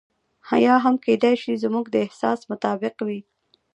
یا 0.65 0.75
هم 0.83 0.95
کېدای 1.05 1.35
شي 1.43 1.53
زموږ 1.63 1.85
د 1.91 1.95
احساس 2.05 2.39
مطابق 2.51 2.95
وي. 3.07 3.19